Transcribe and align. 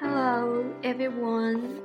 Hello, 0.00 0.64
everyone. 0.84 1.80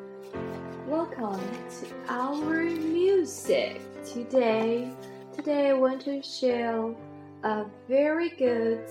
Welcome 0.88 1.42
to 1.80 1.88
our 2.10 2.62
music 2.62 3.82
today. 4.06 4.94
Today, 5.36 5.70
I 5.70 5.74
want 5.74 6.02
to 6.02 6.22
share 6.22 6.94
a 7.42 7.66
very 7.90 8.30
good 8.30 8.86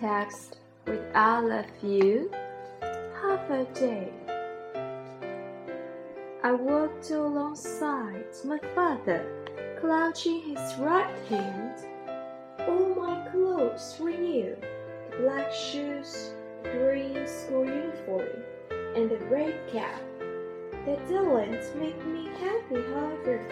text 0.00 0.56
with 0.86 1.02
all 1.14 1.52
of 1.52 1.66
you. 1.82 2.30
Have 2.80 3.50
a 3.50 3.66
day. 3.74 4.10
I 6.42 6.52
walked 6.52 7.10
alongside 7.10 8.24
my 8.42 8.58
father, 8.74 9.26
clutching 9.80 10.40
his 10.40 10.76
right 10.78 11.14
hand. 11.28 11.74
All 12.60 12.94
my 12.94 13.28
clothes 13.30 13.96
were 14.00 14.12
new 14.12 14.56
black 15.20 15.52
shoes, 15.52 16.30
green 16.72 17.26
school 17.26 17.64
uniform, 17.64 18.28
and 18.94 19.12
a 19.12 19.18
red 19.26 19.54
cap. 19.72 20.00
That 20.86 21.06
didn't 21.08 21.76
make 21.78 22.04
me 22.06 22.28
happy, 22.40 22.82
however, 22.94 23.46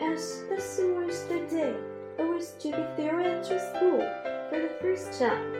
as 0.00 0.44
this 0.48 0.80
was 0.82 1.24
the 1.24 1.40
day 1.50 1.76
I 2.18 2.24
was 2.24 2.52
to 2.60 2.68
be 2.68 3.02
thrown 3.02 3.42
to 3.42 3.74
school 3.74 4.00
for 4.48 4.58
the 4.58 4.76
first 4.80 5.18
time. 5.18 5.52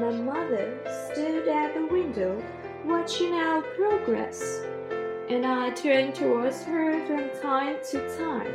My 0.00 0.10
mother 0.10 0.78
stood 1.12 1.48
at 1.48 1.74
the 1.74 1.86
window 1.86 2.42
watching 2.84 3.34
our 3.34 3.62
progress, 3.62 4.60
and 5.28 5.46
I 5.46 5.70
turned 5.70 6.14
towards 6.14 6.62
her 6.64 7.06
from 7.06 7.30
time 7.40 7.76
to 7.90 8.18
time, 8.18 8.52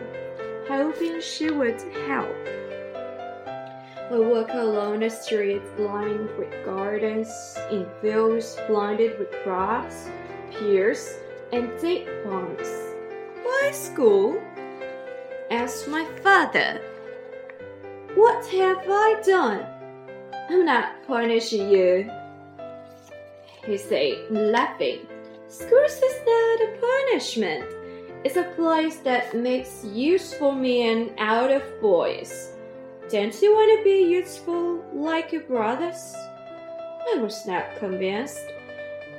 hoping 0.68 1.22
she 1.22 1.52
would 1.52 1.82
help. 2.08 2.36
We 4.10 4.20
walk 4.22 4.50
along 4.54 5.00
the 5.00 5.10
street 5.10 5.62
lined 5.78 6.30
with 6.38 6.50
gardens, 6.64 7.30
in 7.70 7.86
fields 8.02 8.58
blinded 8.68 9.20
with 9.20 9.32
crops, 9.44 10.08
pears, 10.52 11.20
and 11.52 11.70
date 11.82 12.08
palms. 12.24 12.70
Why 13.44 13.72
school? 13.74 14.42
asked 15.52 15.90
my 15.90 16.06
father. 16.24 16.82
What 18.16 18.46
have 18.48 18.86
I 18.88 19.22
done? 19.26 19.66
I'm 20.50 20.64
not 20.64 21.06
punishing 21.06 21.70
you, 21.70 22.10
he 23.66 23.78
said, 23.78 24.32
laughing. 24.32 25.06
Schools 25.50 26.02
is 26.02 26.16
not 26.26 26.62
a 26.62 26.78
punishment. 26.80 27.66
It's 28.24 28.38
a 28.38 28.52
place 28.56 28.98
that 28.98 29.36
makes 29.36 29.84
useful 29.84 30.54
men 30.54 31.12
out 31.18 31.52
of 31.52 31.62
boys. 31.82 32.54
Don't 33.10 33.42
you 33.42 33.56
want 33.56 33.80
to 33.80 33.84
be 33.86 34.12
useful 34.12 34.84
like 34.92 35.32
your 35.32 35.44
brothers? 35.44 36.14
I 36.14 37.18
was 37.22 37.46
not 37.48 37.78
convinced. 37.78 38.44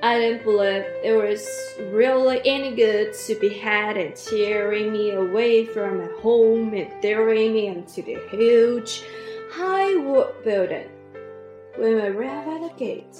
I 0.02 0.18
didn't 0.18 0.44
believe 0.44 0.84
it 1.02 1.16
was 1.16 1.48
really 1.90 2.42
any 2.44 2.76
good 2.76 3.14
to 3.14 3.34
be 3.36 3.48
had 3.48 3.96
in 3.96 4.12
tearing 4.12 4.92
me 4.92 5.12
away 5.12 5.64
from 5.64 6.00
my 6.00 6.08
home 6.20 6.74
and 6.74 7.00
throwing 7.00 7.54
me 7.54 7.68
into 7.68 8.02
the 8.02 8.18
huge, 8.30 9.04
high 9.50 9.96
wood 9.96 10.34
building. 10.44 10.90
When 11.76 11.94
we 11.94 12.02
arrived 12.02 12.48
at 12.48 12.60
the 12.68 12.74
gate, 12.78 13.16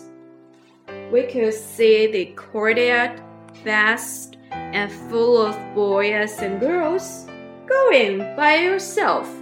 we 1.10 1.22
could 1.22 1.54
see 1.54 2.08
the 2.08 2.26
courtyard 2.34 3.22
vast 3.64 4.36
and 4.50 4.92
full 4.92 5.40
of 5.40 5.56
boys 5.74 6.42
and 6.42 6.60
girls. 6.60 7.26
Go 7.66 7.90
in 7.90 8.36
by 8.36 8.56
yourself 8.56 9.37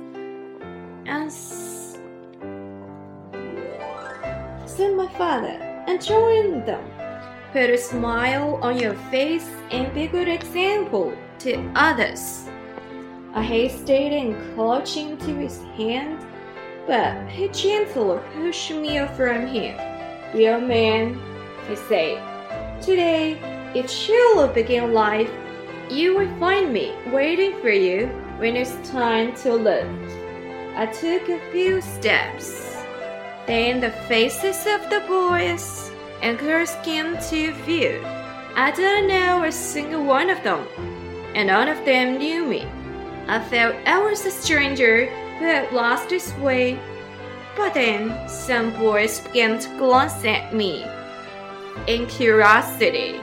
and 1.08 1.32
said 4.66 4.94
my 4.94 5.08
father, 5.16 5.56
and 5.86 6.02
join 6.02 6.64
them. 6.64 6.84
Put 7.52 7.70
a 7.70 7.78
smile 7.78 8.58
on 8.62 8.78
your 8.78 8.94
face 9.10 9.48
and 9.70 9.92
be 9.94 10.02
a 10.04 10.08
good 10.08 10.28
example 10.28 11.16
to 11.38 11.72
others. 11.74 12.48
I 13.32 13.42
hesitated 13.42 14.12
in 14.12 14.54
clutching 14.54 15.16
to 15.18 15.34
his 15.36 15.62
hand, 15.76 16.24
but 16.86 17.28
he 17.28 17.48
gently 17.48 18.18
pushed 18.34 18.70
me 18.72 18.98
from 19.16 19.46
him. 19.46 19.78
Young 20.34 20.66
man, 20.68 21.20
he 21.68 21.76
said, 21.76 22.20
today, 22.82 23.38
if 23.74 24.08
you 24.08 24.32
will 24.36 24.48
begin 24.48 24.92
life, 24.92 25.30
you 25.90 26.16
will 26.16 26.38
find 26.38 26.72
me 26.72 26.92
waiting 27.12 27.60
for 27.60 27.70
you 27.70 28.08
when 28.38 28.56
it's 28.56 28.76
time 28.90 29.34
to 29.36 29.54
live. 29.54 29.88
I 30.76 30.84
took 30.84 31.30
a 31.30 31.40
few 31.52 31.80
steps. 31.80 32.76
Then 33.46 33.80
the 33.80 33.92
faces 34.08 34.66
of 34.66 34.90
the 34.90 35.02
boys 35.08 35.90
and 36.20 36.38
girls 36.38 36.76
came 36.84 37.16
to 37.30 37.54
view. 37.64 38.02
I 38.54 38.72
didn't 38.76 39.08
know 39.08 39.44
a 39.44 39.50
single 39.50 40.04
one 40.04 40.28
of 40.28 40.42
them, 40.42 40.66
and 41.34 41.46
none 41.46 41.68
of 41.68 41.82
them 41.86 42.18
knew 42.18 42.44
me. 42.44 42.66
I 43.26 43.42
felt 43.42 43.74
I 43.86 43.98
was 44.00 44.26
a 44.26 44.30
stranger 44.30 45.06
who 45.38 45.46
had 45.46 45.72
lost 45.72 46.10
his 46.10 46.30
way. 46.34 46.78
But 47.56 47.72
then 47.72 48.28
some 48.28 48.70
boys 48.72 49.20
began 49.20 49.58
to 49.58 49.78
glance 49.78 50.22
at 50.26 50.52
me 50.54 50.84
in 51.86 52.06
curiosity, 52.06 53.18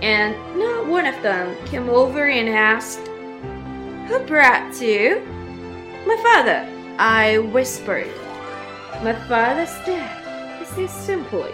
and 0.00 0.34
not 0.58 0.86
one 0.86 1.04
of 1.04 1.22
them 1.22 1.56
came 1.66 1.90
over 1.90 2.24
and 2.24 2.48
asked, 2.48 3.06
Who 4.08 4.18
brought 4.20 4.80
you? 4.80 5.20
My 6.06 6.16
father. 6.22 6.75
I 6.98 7.38
whispered. 7.38 8.10
My 9.02 9.12
father's 9.28 9.74
dead, 9.84 10.58
he 10.58 10.64
said 10.64 10.90
simply. 10.90 11.52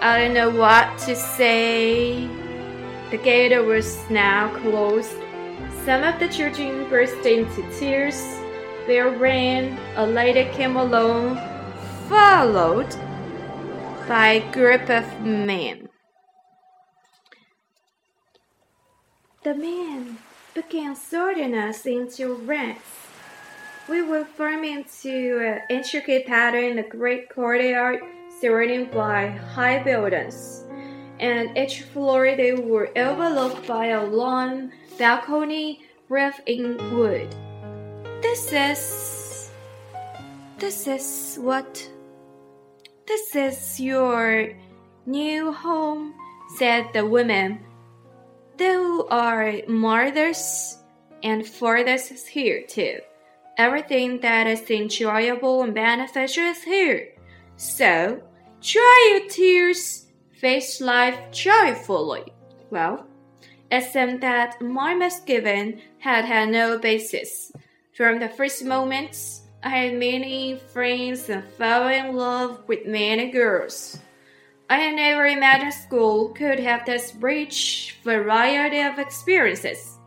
I 0.00 0.18
don't 0.18 0.34
know 0.34 0.50
what 0.50 0.98
to 1.06 1.14
say. 1.14 2.26
The 3.10 3.18
gate 3.18 3.56
was 3.64 3.98
now 4.10 4.48
closed. 4.58 5.14
Some 5.84 6.02
of 6.02 6.18
the 6.18 6.28
children 6.28 6.88
burst 6.88 7.24
into 7.26 7.62
tears. 7.78 8.20
There 8.86 9.10
ran 9.10 9.78
a 9.96 10.06
lady 10.06 10.50
came 10.56 10.76
along, 10.76 11.36
followed 12.08 12.94
by 14.08 14.28
a 14.28 14.52
group 14.52 14.90
of 14.90 15.04
men. 15.20 15.88
The 19.44 19.54
men 19.54 20.18
began 20.54 20.96
sorting 20.96 21.54
us 21.54 21.86
into 21.86 22.34
ranks. 22.34 23.09
We 23.90 24.02
were 24.02 24.24
formed 24.24 24.64
into 24.64 25.40
an 25.44 25.62
intricate 25.68 26.24
pattern 26.24 26.78
a 26.78 26.88
great 26.88 27.28
courtyard 27.28 27.98
surrounded 28.40 28.92
by 28.92 29.26
high 29.26 29.82
buildings. 29.82 30.62
And 31.18 31.58
each 31.58 31.82
floor 31.82 32.36
they 32.36 32.52
were 32.52 32.96
overlooked 32.96 33.66
by 33.66 33.86
a 33.86 34.06
long 34.06 34.70
balcony 34.96 35.82
roofed 36.08 36.42
in 36.46 36.78
wood. 36.94 37.34
This 38.22 38.52
is. 38.52 39.50
This 40.58 40.86
is 40.86 41.36
what. 41.40 41.90
This 43.08 43.34
is 43.34 43.80
your 43.80 44.54
new 45.04 45.50
home, 45.50 46.14
said 46.58 46.92
the 46.92 47.04
woman. 47.04 47.58
There 48.56 49.12
are 49.12 49.54
mothers 49.66 50.78
and 51.24 51.44
fathers 51.44 52.24
here 52.28 52.62
too. 52.68 53.00
Everything 53.60 54.20
that 54.20 54.46
is 54.46 54.70
enjoyable 54.70 55.62
and 55.62 55.74
beneficial 55.74 56.44
is 56.44 56.62
here. 56.62 57.12
So, 57.58 58.22
dry 58.62 59.08
your 59.10 59.28
tears, 59.28 60.06
face 60.32 60.80
life 60.80 61.18
joyfully. 61.30 62.32
Well, 62.70 63.06
it 63.70 63.84
seemed 63.84 64.22
that 64.22 64.62
my 64.62 64.94
misgiving 64.94 65.82
had 65.98 66.24
had 66.24 66.48
no 66.48 66.78
basis. 66.78 67.52
From 67.92 68.18
the 68.18 68.30
first 68.30 68.64
moments, 68.64 69.42
I 69.62 69.68
had 69.68 69.98
many 69.98 70.58
friends 70.72 71.28
and 71.28 71.44
fell 71.58 71.86
in 71.88 72.16
love 72.16 72.66
with 72.66 72.86
many 72.86 73.30
girls. 73.30 73.98
I 74.70 74.76
had 74.76 74.96
never 74.96 75.26
imagined 75.26 75.74
school 75.74 76.30
could 76.30 76.60
have 76.60 76.86
this 76.86 77.14
rich 77.20 77.98
variety 78.04 78.80
of 78.80 78.98
experiences. 78.98 79.98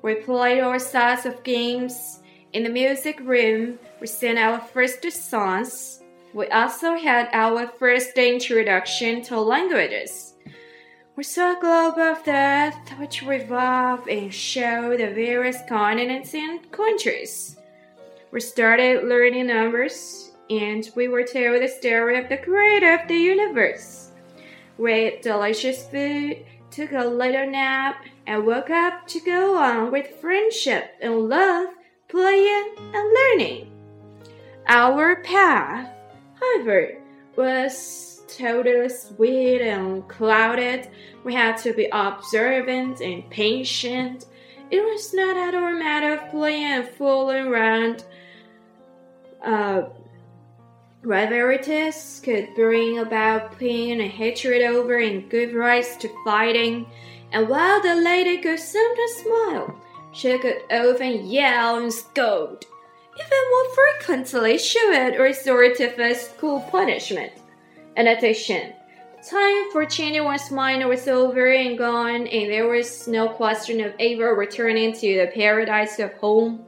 We 0.00 0.14
played 0.14 0.62
all 0.62 0.80
sorts 0.80 1.26
of 1.26 1.44
games 1.44 2.17
in 2.52 2.62
the 2.62 2.70
music 2.70 3.20
room, 3.20 3.78
we 4.00 4.06
sang 4.06 4.38
our 4.38 4.60
first 4.60 5.10
songs. 5.12 6.00
We 6.32 6.46
also 6.48 6.96
had 6.96 7.28
our 7.32 7.66
first 7.66 8.16
introduction 8.16 9.22
to 9.24 9.40
languages. 9.40 10.34
We 11.16 11.24
saw 11.24 11.56
a 11.56 11.60
globe 11.60 11.98
of 11.98 12.24
the 12.24 12.32
earth 12.32 12.98
which 12.98 13.22
revolved 13.22 14.08
and 14.08 14.32
showed 14.32 15.00
the 15.00 15.08
various 15.08 15.58
continents 15.68 16.32
and 16.34 16.70
countries. 16.70 17.56
We 18.30 18.40
started 18.40 19.04
learning 19.04 19.48
numbers, 19.48 20.32
and 20.48 20.88
we 20.94 21.08
were 21.08 21.24
told 21.24 21.62
the 21.62 21.68
story 21.68 22.18
of 22.18 22.28
the 22.28 22.36
creator 22.38 22.94
of 22.94 23.08
the 23.08 23.16
universe. 23.16 24.12
We 24.78 24.92
ate 24.92 25.22
delicious 25.22 25.86
food, 25.88 26.46
took 26.70 26.92
a 26.92 27.04
little 27.04 27.50
nap, 27.50 28.04
and 28.26 28.46
woke 28.46 28.70
up 28.70 29.06
to 29.08 29.20
go 29.20 29.58
on 29.58 29.90
with 29.90 30.20
friendship 30.20 30.92
and 31.02 31.28
love 31.28 31.68
playing, 32.08 32.74
and 32.94 33.14
learning. 33.14 33.70
Our 34.66 35.16
path, 35.22 35.90
however, 36.40 36.98
was 37.36 38.22
totally 38.28 38.88
sweet 38.88 39.60
and 39.62 40.06
clouded. 40.08 40.88
We 41.24 41.34
had 41.34 41.56
to 41.58 41.72
be 41.72 41.88
observant 41.92 43.00
and 43.00 43.28
patient. 43.30 44.26
It 44.70 44.80
was 44.80 45.14
not 45.14 45.36
at 45.36 45.54
all 45.54 45.74
a 45.74 45.78
matter 45.78 46.14
of 46.14 46.30
playing 46.30 46.64
and 46.64 46.88
fooling 46.88 47.46
around. 47.46 48.04
Uh, 49.42 49.82
could 51.02 52.48
bring 52.54 52.98
about 52.98 53.58
pain 53.58 54.00
and 54.00 54.10
hatred 54.10 54.62
over 54.62 54.98
and 54.98 55.30
give 55.30 55.54
rise 55.54 55.96
to 55.98 56.10
fighting. 56.24 56.86
And 57.32 57.48
while 57.48 57.80
the 57.80 57.94
lady 57.94 58.38
could 58.38 58.58
sometimes 58.58 59.12
smile, 59.12 59.80
she 60.18 60.36
could 60.38 60.62
often 60.70 61.30
yell 61.30 61.78
and 61.78 61.92
scold. 61.92 62.64
Even 63.14 63.50
more 63.50 63.74
frequently, 63.74 64.58
she 64.58 64.84
would 64.88 65.16
resort 65.16 65.76
to 65.76 65.90
physical 65.90 66.60
punishment. 66.72 67.32
In 67.96 68.08
addition, 68.08 68.72
time 69.28 69.70
for 69.70 69.84
changing 69.84 70.24
one's 70.24 70.50
mind 70.50 70.88
was 70.88 71.06
over 71.06 71.52
and 71.52 71.78
gone, 71.78 72.26
and 72.26 72.50
there 72.50 72.68
was 72.68 73.06
no 73.06 73.28
question 73.28 73.80
of 73.80 73.94
ever 74.00 74.34
returning 74.34 74.92
to 74.94 75.20
the 75.20 75.30
paradise 75.34 76.00
of 76.00 76.12
home. 76.14 76.64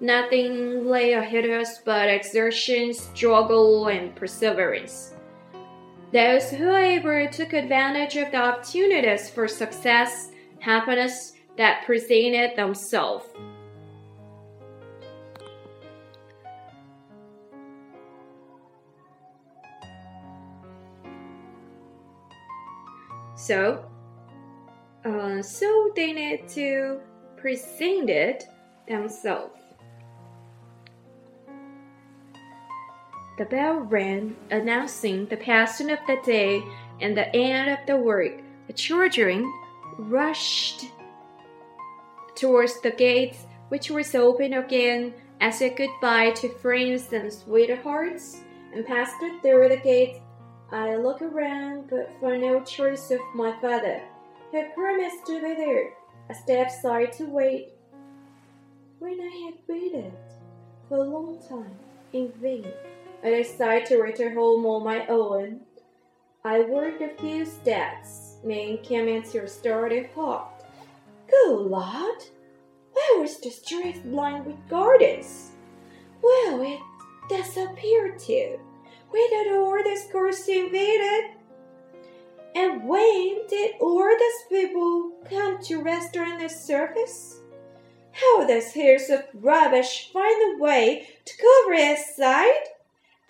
Nothing 0.00 0.86
lay 0.86 1.14
ahead 1.14 1.46
of 1.46 1.52
us 1.52 1.78
but 1.78 2.08
exertion, 2.08 2.92
struggle, 2.92 3.88
and 3.88 4.14
perseverance. 4.14 5.14
Those 6.12 6.50
who 6.50 6.68
ever 6.68 7.28
took 7.28 7.54
advantage 7.54 8.16
of 8.16 8.30
the 8.30 8.38
opportunities 8.38 9.30
for 9.30 9.48
success, 9.48 10.32
happiness 10.58 11.34
that 11.60 11.84
presented 11.84 12.56
themselves. 12.56 13.26
So, 23.36 23.84
uh, 25.04 25.42
so 25.42 25.92
they 25.94 26.14
need 26.14 26.48
to 26.54 27.00
present 27.36 28.08
it 28.08 28.48
themselves. 28.88 29.60
The 33.36 33.44
bell 33.44 33.80
rang, 33.80 34.34
announcing 34.50 35.26
the 35.26 35.36
passing 35.36 35.90
of 35.90 35.98
the 36.06 36.16
day 36.24 36.62
and 37.02 37.14
the 37.14 37.28
end 37.36 37.68
of 37.68 37.86
the 37.86 37.98
work. 37.98 38.40
The 38.66 38.72
children 38.72 39.52
rushed 39.98 40.86
towards 42.34 42.80
the 42.80 42.90
gates, 42.90 43.46
which 43.68 43.90
was 43.90 44.14
open 44.14 44.54
again 44.54 45.14
as 45.40 45.62
a 45.62 45.70
goodbye 45.70 46.30
to 46.32 46.48
friends 46.48 47.12
and 47.12 47.32
sweethearts, 47.32 48.40
and 48.74 48.86
passed 48.86 49.16
through 49.42 49.68
the 49.68 49.80
gate 49.82 50.20
I 50.72 50.94
look 50.94 51.20
around, 51.20 51.90
but 51.90 52.12
find 52.20 52.42
no 52.42 52.60
trace 52.60 53.10
of 53.10 53.18
my 53.34 53.52
father. 53.60 54.00
He 54.52 54.62
promised 54.72 55.26
to 55.26 55.40
be 55.40 55.54
there. 55.54 55.90
I 56.28 56.32
step 56.32 56.68
aside 56.68 57.12
to 57.14 57.24
wait. 57.24 57.72
When 59.00 59.20
I 59.20 59.46
had 59.46 59.54
waited 59.66 60.12
for 60.88 60.98
a 60.98 61.02
long 61.02 61.40
time 61.48 61.76
in 62.12 62.32
vain, 62.40 62.66
I 63.24 63.30
decided 63.30 63.86
to 63.86 63.96
return 63.96 64.34
home 64.34 64.64
on 64.64 64.84
my 64.84 65.06
own. 65.08 65.60
I 66.44 66.60
walked 66.60 67.02
a 67.02 67.08
few 67.20 67.44
steps. 67.44 68.36
Man 68.44 68.78
came 68.78 69.08
into 69.08 69.42
a 69.42 69.48
started 69.48 70.10
hot. 70.14 70.59
Good 71.30 71.60
Lord! 71.66 72.24
Where 72.92 73.20
was 73.20 73.38
the 73.38 73.50
street 73.50 74.04
lined 74.04 74.46
with 74.46 74.68
gardens? 74.68 75.52
Well, 76.22 76.60
it 76.62 76.80
disappeared 77.28 78.18
too 78.18 78.58
When 79.10 79.30
did 79.30 79.52
all 79.52 79.82
the 79.82 79.96
schools 79.96 80.48
invaded? 80.48 81.36
And 82.54 82.88
when 82.88 83.46
did 83.48 83.76
all 83.80 84.10
these 84.18 84.42
people 84.48 85.12
come 85.30 85.62
to 85.62 85.82
rest 85.82 86.16
on 86.16 86.38
the 86.38 86.48
surface? 86.48 87.38
How 88.12 88.46
does 88.46 88.72
heaps 88.72 89.08
of 89.08 89.24
rubbish 89.34 90.10
find 90.12 90.54
a 90.56 90.62
way 90.62 91.08
to 91.24 91.32
cover 91.36 91.74
its 91.74 92.16
side? 92.16 92.64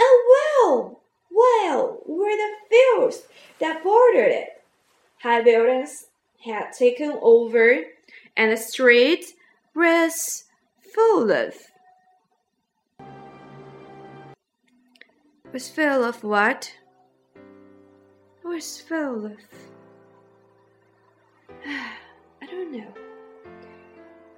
And 0.01 0.19
well, 0.33 1.01
well, 1.31 1.99
were 2.07 2.31
the 2.31 2.53
fields 2.71 3.23
that 3.59 3.85
bordered 3.85 4.33
it. 4.33 4.63
High 5.19 5.43
buildings 5.43 6.07
had 6.45 6.73
taken 6.73 7.19
over, 7.23 7.79
and 8.37 8.53
the 8.53 8.57
street 8.57 9.25
was 9.75 10.45
full 10.95 11.31
of 11.31 11.55
was 15.53 15.69
full 15.69 16.05
of 16.05 16.23
what? 16.23 16.73
Was 18.45 18.81
full 18.81 19.27
of. 19.27 19.33
I 21.67 22.47
don't 22.47 22.73
know. 22.73 22.95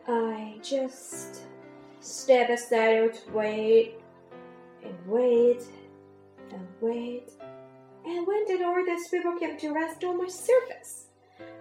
I 0.09 0.59
just 0.63 1.43
step 2.01 2.51
aside 2.51 3.15
to 3.15 3.33
wait 3.33 3.95
and 4.83 4.95
wait 5.07 5.63
and 6.51 6.67
wait. 6.81 7.31
And 8.05 8.27
when 8.27 8.45
did 8.47 8.63
all 8.63 8.85
these 8.85 9.09
people 9.09 9.39
come 9.39 9.57
to 9.59 9.73
rest 9.73 10.03
on 10.05 10.19
my 10.19 10.29
surface? 10.29 11.09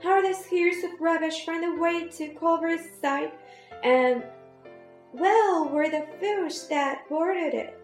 How 0.03 0.21
these 0.21 0.45
heaps 0.45 0.83
of 0.83 0.99
rubbish 0.99 1.45
find 1.45 1.63
a 1.63 1.79
way 1.79 2.07
to 2.07 2.29
cover 2.29 2.67
its 2.67 2.99
side? 2.99 3.31
And 3.83 4.23
well 5.13 5.69
were 5.69 5.89
the 5.89 6.07
fields 6.19 6.67
that 6.67 7.07
bordered 7.09 7.53
it? 7.53 7.77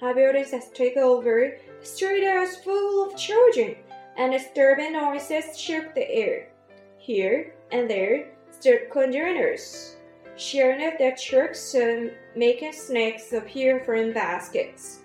buildings 0.00 0.50
has 0.50 0.70
taken 0.70 1.02
over, 1.02 1.58
the 1.80 1.86
street 1.86 2.24
was 2.24 2.56
full 2.56 3.06
of 3.06 3.16
children, 3.16 3.76
and 4.16 4.32
disturbing 4.32 4.94
noises 4.94 5.58
shook 5.58 5.94
the 5.94 6.10
air. 6.10 6.48
Here 6.98 7.54
and 7.70 7.88
there 7.88 8.30
stood 8.50 8.90
congeners, 8.90 9.96
sharing 10.36 10.86
of 10.86 10.98
their 10.98 11.14
tricks 11.16 11.74
and 11.74 12.12
making 12.34 12.72
snakes 12.72 13.32
appear 13.32 13.80
from 13.84 14.12
baskets. 14.12 15.00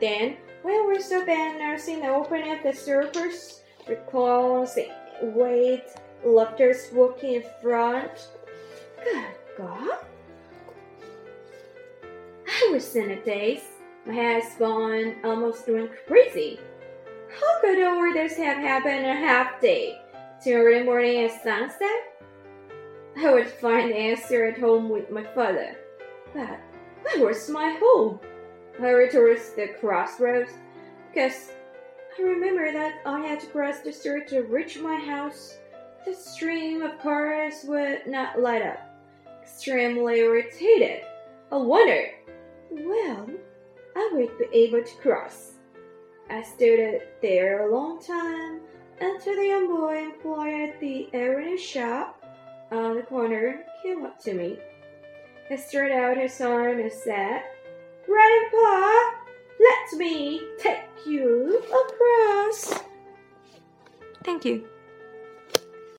Then, 0.00 0.38
when 0.62 0.88
we 0.88 1.00
saw 1.00 1.24
banners 1.24 1.88
in 1.88 2.00
the 2.00 2.08
opening 2.08 2.56
of 2.56 2.62
the 2.62 2.72
circus, 2.72 3.62
with 3.86 4.06
weight 5.22 5.84
lifters 6.24 6.88
walking 6.92 7.34
in 7.34 7.44
front, 7.62 8.28
good 9.04 9.24
God! 9.56 9.98
I 12.46 12.70
was 12.72 12.94
in 12.96 13.10
a 13.10 13.24
daze. 13.24 13.64
My 14.06 14.14
head's 14.14 14.54
gone 14.56 15.16
almost 15.24 15.68
went 15.68 15.90
crazy. 16.06 16.58
How 17.38 17.60
could 17.60 17.82
all 17.82 18.12
this 18.12 18.36
have 18.36 18.58
happened 18.58 19.04
in 19.04 19.04
a 19.04 19.14
half 19.14 19.60
day? 19.60 20.00
Tomorrow 20.42 20.84
morning 20.84 21.24
at 21.24 21.42
sunset? 21.42 22.10
I 23.16 23.32
would 23.32 23.48
find 23.48 23.90
the 23.90 23.96
answer 23.96 24.46
at 24.46 24.58
home 24.58 24.88
with 24.88 25.10
my 25.10 25.24
father. 25.34 25.76
But 26.32 26.60
where 27.02 27.26
was 27.26 27.48
my 27.50 27.76
home? 27.80 28.20
I 28.78 28.82
hurried 28.82 29.12
towards 29.12 29.52
the 29.52 29.68
crossroads 29.80 30.52
because 31.12 31.50
I 32.18 32.22
remember 32.22 32.72
that 32.72 33.00
I 33.06 33.20
had 33.20 33.40
to 33.40 33.46
cross 33.46 33.80
the 33.80 33.92
street 33.92 34.28
to 34.28 34.42
reach 34.42 34.78
my 34.78 34.96
house. 34.96 35.58
The 36.04 36.14
stream 36.14 36.82
of 36.82 36.98
cars 37.00 37.64
would 37.64 38.06
not 38.06 38.40
light 38.40 38.62
up. 38.62 38.78
Extremely 39.42 40.20
irritated. 40.20 41.02
I 41.52 41.56
wondered, 41.56 42.10
well, 42.70 43.28
I 43.96 44.10
would 44.12 44.38
be 44.38 44.46
able 44.52 44.82
to 44.82 44.96
cross. 44.96 45.52
I 46.28 46.42
stood 46.42 47.02
there 47.22 47.68
a 47.68 47.74
long 47.74 48.00
time 48.02 48.60
until 49.00 49.36
the 49.36 49.46
young 49.46 49.68
boy 49.68 50.04
employed 50.04 50.70
at 50.70 50.80
the 50.80 51.08
errand 51.12 51.58
shop 51.58 52.22
on 52.70 52.96
the 52.96 53.02
corner 53.02 53.64
came 53.82 54.04
up 54.04 54.18
to 54.20 54.34
me. 54.34 54.58
He 55.48 55.56
stretched 55.56 55.94
out 55.94 56.16
his 56.16 56.40
arm 56.40 56.78
and 56.78 56.92
said, 56.92 57.42
Grandpa, 58.06 59.19
let 59.60 59.98
me 59.98 60.42
take 60.58 60.88
you 61.06 61.62
across. 61.62 62.80
Thank 64.24 64.44
you. 64.44 64.66